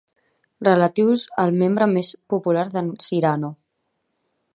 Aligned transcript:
Relatius 0.67 1.25
al 1.43 1.53
membre 1.59 1.87
més 1.91 2.09
popular 2.35 2.63
d'en 2.73 2.89
Cyrano. 3.09 3.53